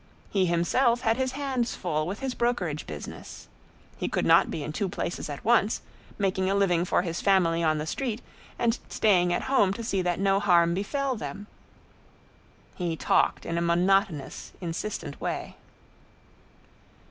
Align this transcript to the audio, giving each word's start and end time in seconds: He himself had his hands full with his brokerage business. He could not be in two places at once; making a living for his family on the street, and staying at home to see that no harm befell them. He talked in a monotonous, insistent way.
He 0.31 0.47
himself 0.47 1.01
had 1.01 1.17
his 1.17 1.33
hands 1.33 1.75
full 1.75 2.07
with 2.07 2.21
his 2.21 2.33
brokerage 2.33 2.87
business. 2.87 3.47
He 3.97 4.09
could 4.09 4.25
not 4.25 4.49
be 4.49 4.63
in 4.63 4.73
two 4.73 4.89
places 4.89 5.29
at 5.29 5.45
once; 5.45 5.83
making 6.17 6.49
a 6.49 6.55
living 6.55 6.85
for 6.85 7.03
his 7.03 7.21
family 7.21 7.61
on 7.61 7.77
the 7.77 7.85
street, 7.85 8.19
and 8.57 8.79
staying 8.89 9.31
at 9.31 9.43
home 9.43 9.73
to 9.73 9.83
see 9.83 10.01
that 10.01 10.19
no 10.19 10.39
harm 10.39 10.73
befell 10.73 11.15
them. 11.15 11.45
He 12.73 12.95
talked 12.95 13.45
in 13.45 13.59
a 13.59 13.61
monotonous, 13.61 14.53
insistent 14.59 15.21
way. 15.21 15.55